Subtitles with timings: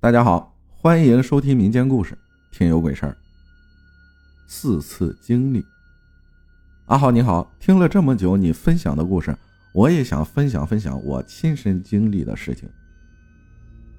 [0.00, 2.14] 大家好，欢迎收听民间故事
[2.56, 3.10] 《听有鬼事儿》。
[4.46, 5.66] 四次经历，
[6.86, 9.36] 阿浩你好，听了这么久你分享的故事，
[9.72, 12.68] 我也想分享分享我亲身经历的事情。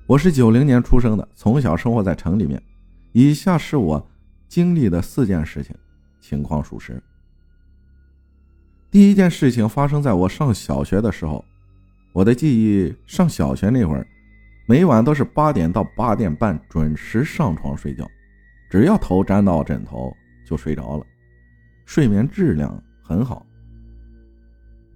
[0.05, 2.63] 我是九零年出生的，从小生活在城里面。
[3.11, 4.09] 以下是我
[4.47, 5.75] 经历的四件事情，
[6.21, 7.03] 情况属实。
[8.89, 11.43] 第一件事情发生在我上小学的时候，
[12.13, 14.07] 我的记忆，上小学那会儿。
[14.69, 18.07] 每晚都是八点到八点半准时上床睡觉，
[18.69, 21.03] 只要头沾到枕头就睡着了，
[21.87, 23.43] 睡眠质量很好。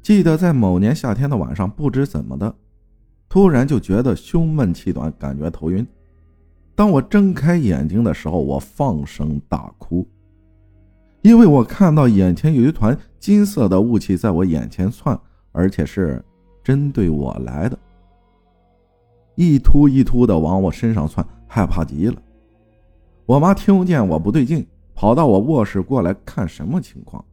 [0.03, 2.55] 记得在某年夏天的晚上，不知怎么的，
[3.27, 5.83] 突然就觉得胸闷气短，感觉头晕。
[6.75, 10.07] 当我睁开眼睛的时候，我放声大哭，
[11.23, 15.19] 因为我看到眼前有一团金色的雾气在我眼前窜，
[15.51, 16.23] 而且是
[16.63, 17.75] 针对我来的。
[19.35, 22.21] 一突一突的往我身上窜，害怕极了。
[23.25, 27.23] 我妈听见我不对劲，跑到我卧室过来看什么情况。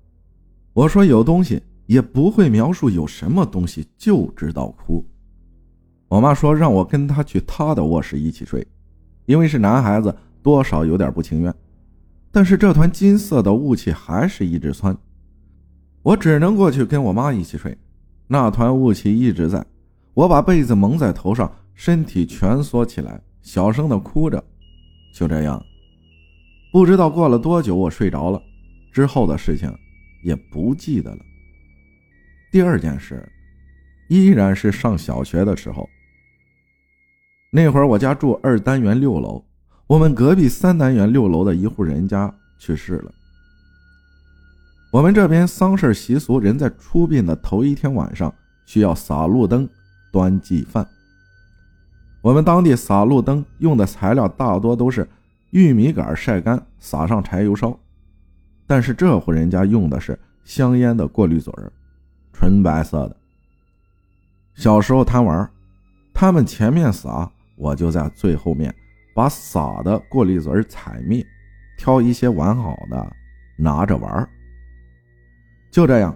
[0.72, 5.04] 我说有东西，也不会描述有什么东西，就知道哭。
[6.08, 8.66] 我妈说让我跟她去她的卧室一起睡，
[9.26, 11.54] 因为是男孩子，多少有点不情愿。
[12.32, 14.96] 但是这团金色的雾气还是一直窜，
[16.02, 17.76] 我只能过去跟我妈一起睡。
[18.28, 19.66] 那团雾气一直在，
[20.14, 21.50] 我把被子蒙在头上。
[21.82, 24.44] 身体蜷缩起来，小声的哭着。
[25.14, 25.64] 就这样，
[26.70, 28.38] 不知道过了多久，我睡着了。
[28.92, 29.74] 之后的事情
[30.22, 31.18] 也不记得了。
[32.52, 33.26] 第二件事，
[34.10, 35.88] 依然是上小学的时候。
[37.50, 39.42] 那会儿我家住二单元六楼，
[39.86, 43.10] 我们隔壁三单元六楼的一户人家去世了。
[44.92, 48.30] 我们这边丧事习俗，人在出殡的头一天晚上
[48.66, 49.66] 需要撒路灯、
[50.12, 50.86] 端祭饭。
[52.22, 55.08] 我们当地撒路灯用的材料大多都是
[55.50, 57.78] 玉米杆晒干，撒上柴油烧。
[58.66, 61.52] 但是这户人家用的是香烟的过滤嘴
[62.32, 63.16] 纯白色的。
[64.54, 65.50] 小时候贪玩，
[66.12, 68.74] 他们前面撒，我就在最后面
[69.14, 71.26] 把撒的过滤嘴踩灭，
[71.78, 73.12] 挑一些完好的
[73.56, 74.28] 拿着玩。
[75.70, 76.14] 就这样，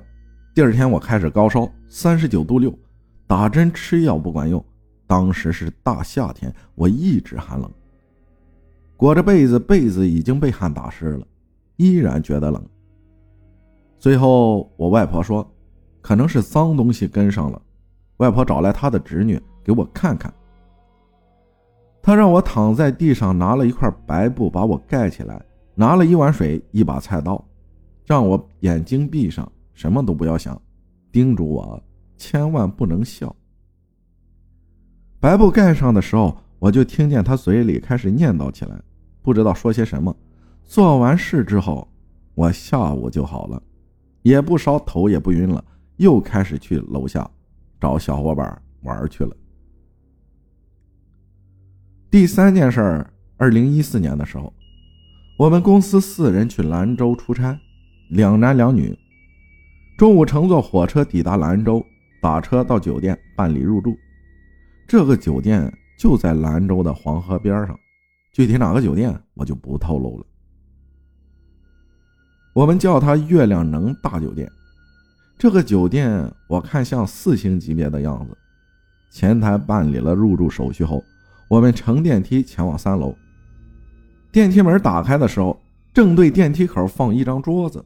[0.54, 2.76] 第二天我开始高烧，三十九度六，
[3.26, 4.62] 打针吃药不管用。
[5.06, 7.70] 当时是大夏天，我一直寒冷，
[8.96, 11.26] 裹着被子，被子已经被汗打湿了，
[11.76, 12.64] 依然觉得冷。
[13.98, 15.46] 最后我外婆说，
[16.00, 17.60] 可能是脏东西跟上了，
[18.18, 20.32] 外婆找来她的侄女给我看看。
[22.02, 25.42] 她让我躺在地上，拿了一块白布把我盖起来，
[25.74, 27.42] 拿了一碗水，一把菜刀，
[28.04, 30.60] 让我眼睛闭上，什么都不要想，
[31.10, 31.82] 叮嘱我
[32.18, 33.34] 千万不能笑。
[35.24, 38.78] 白布盖上的时候，我就听见他嘴里开始念叨起来，
[39.22, 40.14] 不知道说些什么。
[40.64, 41.88] 做完事之后，
[42.34, 43.62] 我下午就好了，
[44.20, 45.64] 也不烧头，也不晕了，
[45.96, 47.26] 又开始去楼下
[47.80, 49.34] 找小伙伴玩去了。
[52.10, 53.06] 第三件事，
[53.38, 54.52] 二零一四年的时候，
[55.38, 57.58] 我们公司四人去兰州出差，
[58.10, 58.94] 两男两女，
[59.96, 61.82] 中午乘坐火车抵达兰州，
[62.20, 63.96] 打车到酒店办理入住。
[64.86, 67.78] 这个酒店就在兰州的黄河边上，
[68.32, 70.26] 具体哪个酒店我就不透露了。
[72.52, 74.50] 我们叫它“月亮能大酒店”。
[75.38, 78.36] 这个酒店我看像四星级别的样子。
[79.10, 81.02] 前台办理了入住手续后，
[81.48, 83.16] 我们乘电梯前往三楼。
[84.30, 85.60] 电梯门打开的时候，
[85.92, 87.84] 正对电梯口放一张桌子，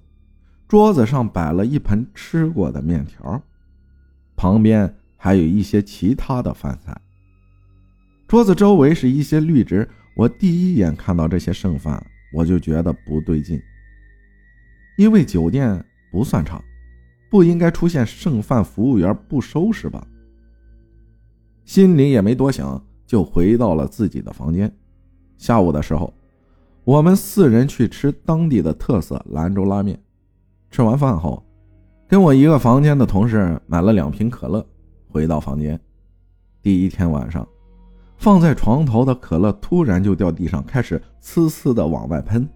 [0.66, 3.40] 桌子上摆了一盆吃过的面条，
[4.36, 4.94] 旁边。
[5.18, 6.98] 还有一些其他的饭菜。
[8.26, 12.02] 桌子周围是一些绿植，我第一眼看到这些剩饭，
[12.32, 13.60] 我就觉得不对劲。
[14.96, 16.62] 因为酒店不算差，
[17.30, 20.06] 不应该出现剩饭，服务员不收拾吧？
[21.64, 24.72] 心里也没多想，就回到了自己的房间。
[25.36, 26.12] 下午的时候，
[26.84, 29.98] 我们四人去吃当地的特色兰州拉面。
[30.70, 31.42] 吃完饭后，
[32.06, 34.66] 跟我一个房间的同事买了两瓶可乐。
[35.18, 35.76] 回到房间，
[36.62, 37.44] 第一天晚上，
[38.18, 42.48] 放在床头的可乐突然就掉地上，开始呲呲的往外喷。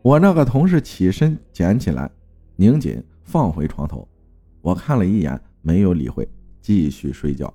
[0.00, 2.10] 我那个同事起身捡起来，
[2.56, 4.08] 拧紧放回床头。
[4.62, 6.26] 我看了一眼，没有理会，
[6.62, 7.52] 继续睡觉。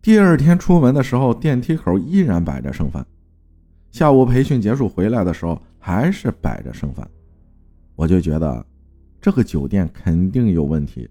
[0.00, 3.06] 第二天出门的时候，电梯口依然摆着剩饭。
[3.90, 7.06] 下午培训结束回来的时候，还是摆着剩饭。
[7.96, 8.64] 我就觉得，
[9.20, 11.06] 这个酒店肯定有问题。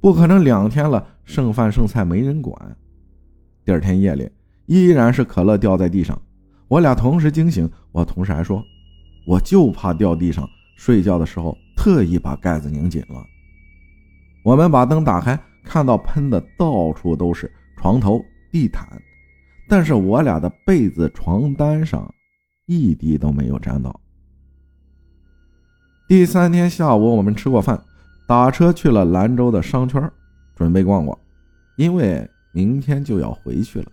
[0.00, 2.76] 不可能两天了，剩饭剩菜没人管。
[3.64, 4.28] 第二天夜里，
[4.66, 6.20] 依然是可乐掉在地上。
[6.68, 8.64] 我俩同时惊醒，我同事还说
[9.26, 13.24] ：“我就怕掉地上，睡觉的时候特意把盖子拧紧了。”
[14.42, 18.86] 我们把灯打开，看到喷的到处都是，床头、地毯，
[19.68, 22.12] 但是我俩的被子、床单上
[22.66, 24.00] 一滴都没有沾到。
[26.08, 27.80] 第三天下午，我们吃过饭，
[28.30, 30.08] 打车去了兰州的商圈，
[30.54, 31.18] 准备逛逛，
[31.74, 33.90] 因为明天就要回去了。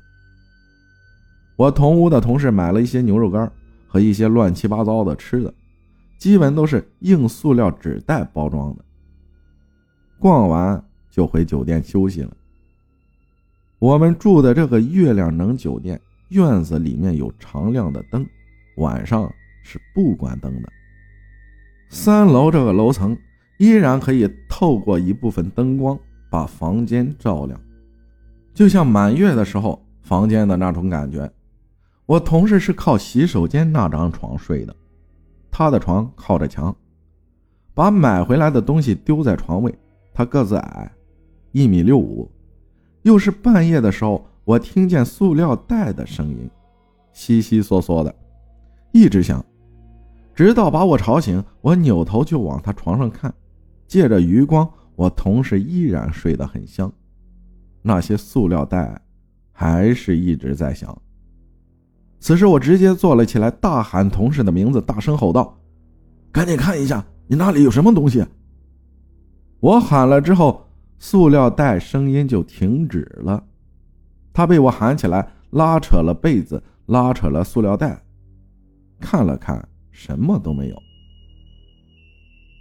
[1.55, 3.51] 我同屋的同事买了一些牛肉干
[3.87, 5.51] 和一些乱七八糟的吃的，
[6.19, 8.85] 基本都是硬塑料纸袋包装的。
[10.19, 12.37] 逛完就回酒店休息了。
[13.79, 15.99] 我们住的这个月亮能酒店
[16.29, 18.23] 院子里面有常亮的灯，
[18.75, 19.33] 晚上
[19.63, 20.71] 是不关灯的。
[21.89, 23.17] 三楼这个楼层
[23.57, 25.97] 依然可以透过一部分灯光
[26.29, 27.59] 把房间照亮，
[28.53, 31.29] 就像满月的时候房间的那种感觉。
[32.05, 34.75] 我同事是靠洗手间那张床睡的，
[35.51, 36.73] 他的床靠着墙，
[37.73, 39.73] 把买回来的东西丢在床位。
[40.13, 40.91] 他个子矮，
[41.51, 42.31] 一米六五，
[43.01, 46.49] 又是半夜的时候，我听见塑料袋的声音，
[47.11, 48.15] 悉悉嗦嗦的，
[48.91, 49.43] 一直响，
[50.33, 51.43] 直到把我吵醒。
[51.61, 53.33] 我扭头就往他床上看，
[53.87, 56.91] 借着余光，我同事依然睡得很香，
[57.81, 59.01] 那些塑料袋
[59.51, 60.95] 还是一直在响。
[62.19, 65.57] 此时，我直接坐了起来，大喊同事的名字，大声吼道
[66.33, 68.25] ：“赶紧看一下，你那里有什么东西！”
[69.61, 70.67] 我喊了之后，
[70.97, 73.43] 塑料袋声音就停止了。
[74.33, 78.03] 他被我喊起来，拉扯了被子，拉扯了塑料袋，
[78.99, 80.86] 看了看，什么都没有。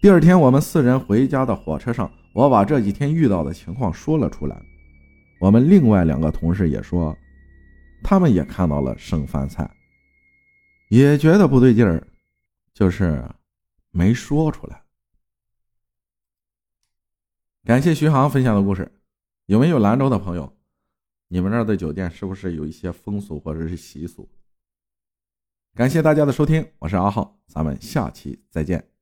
[0.06, 4.56] 第二天，我们四人回家的火车上，我把这几天遇到的情况说了出来。
[5.40, 7.12] 我们另外两个同事也说。
[8.04, 9.68] 他们也看到了剩饭菜，
[10.90, 12.06] 也觉得不对劲儿，
[12.72, 13.28] 就是
[13.90, 14.80] 没说出来。
[17.64, 18.88] 感谢徐航分享的故事，
[19.46, 20.56] 有没有兰州的朋友？
[21.26, 24.28] 你们那儿的酒店是不是有一些风俗或者是习俗？
[25.74, 28.95] 感谢大家的收听，我是阿浩，咱们下期再见。